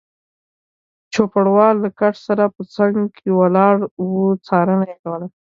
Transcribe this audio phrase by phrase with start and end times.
[1.13, 4.09] چوپړوال له کټ سره په څنګ کې ولاړ و،
[4.47, 5.27] څارنه یې کوله.